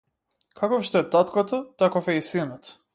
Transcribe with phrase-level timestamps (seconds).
[0.61, 2.77] Каков што е таткото, таков е и синот.